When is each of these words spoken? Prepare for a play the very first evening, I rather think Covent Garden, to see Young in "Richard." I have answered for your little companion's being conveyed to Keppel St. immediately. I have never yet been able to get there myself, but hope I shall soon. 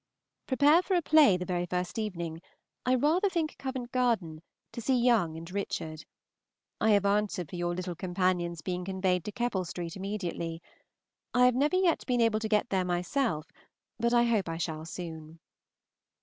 Prepare 0.47 0.81
for 0.81 0.95
a 0.95 1.01
play 1.03 1.37
the 1.37 1.45
very 1.45 1.67
first 1.67 1.99
evening, 1.99 2.41
I 2.87 2.95
rather 2.95 3.29
think 3.29 3.55
Covent 3.59 3.91
Garden, 3.91 4.41
to 4.71 4.81
see 4.81 4.97
Young 4.97 5.35
in 5.35 5.45
"Richard." 5.45 6.05
I 6.79 6.89
have 6.89 7.05
answered 7.05 7.51
for 7.51 7.55
your 7.55 7.75
little 7.75 7.93
companion's 7.93 8.63
being 8.63 8.83
conveyed 8.83 9.23
to 9.25 9.31
Keppel 9.31 9.63
St. 9.63 9.95
immediately. 9.95 10.59
I 11.35 11.45
have 11.45 11.53
never 11.53 11.75
yet 11.75 12.03
been 12.07 12.19
able 12.19 12.39
to 12.39 12.49
get 12.49 12.69
there 12.71 12.83
myself, 12.83 13.45
but 13.99 14.11
hope 14.11 14.49
I 14.49 14.57
shall 14.57 14.85
soon. 14.85 15.37